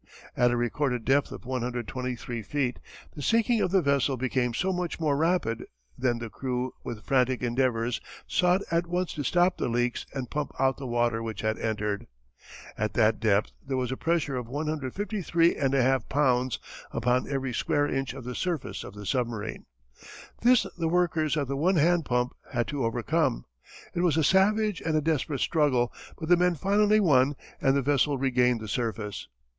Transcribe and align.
At 0.35 0.49
a 0.49 0.57
recorded 0.57 1.05
depth 1.05 1.31
of 1.31 1.45
123 1.45 2.41
feet 2.41 2.79
the 3.13 3.21
sinking 3.21 3.61
of 3.61 3.69
the 3.69 3.83
vessel 3.83 4.17
became 4.17 4.51
so 4.51 4.73
much 4.73 4.99
more 4.99 5.15
rapid 5.15 5.67
that 5.95 6.17
the 6.19 6.27
crew 6.31 6.73
with 6.83 7.05
frantic 7.05 7.43
endeavours 7.43 8.01
sought 8.25 8.61
at 8.71 8.87
once 8.87 9.13
to 9.13 9.23
stop 9.23 9.57
the 9.57 9.69
leaks 9.69 10.07
and 10.11 10.31
pump 10.31 10.53
out 10.57 10.77
the 10.77 10.87
water 10.87 11.21
which 11.21 11.41
had 11.41 11.59
entered. 11.59 12.07
At 12.75 12.95
that 12.95 13.19
depth 13.19 13.51
there 13.63 13.77
was 13.77 13.91
a 13.91 13.95
pressure 13.95 14.35
of 14.35 14.47
153 14.47 15.53
1/2 15.53 16.09
pounds 16.09 16.57
upon 16.89 17.29
every 17.29 17.53
square 17.53 17.85
inch 17.85 18.15
of 18.15 18.23
the 18.23 18.33
surface 18.33 18.83
of 18.83 18.95
the 18.95 19.05
submarine. 19.05 19.67
This 20.41 20.65
the 20.79 20.87
workers 20.87 21.37
at 21.37 21.47
the 21.47 21.55
one 21.55 21.75
hand 21.75 22.05
pump 22.05 22.33
had 22.51 22.65
to 22.69 22.85
overcome. 22.85 23.45
It 23.93 23.99
was 24.01 24.17
a 24.17 24.23
savage 24.23 24.81
and 24.81 24.97
a 24.97 25.01
desperate 25.01 25.41
struggle 25.41 25.93
but 26.17 26.27
the 26.27 26.37
men 26.37 26.55
finally 26.55 26.99
won 26.99 27.35
and 27.61 27.75
the 27.77 27.83
vessel 27.83 28.17
regained 28.17 28.61
the 28.61 28.67
surface. 28.67 29.27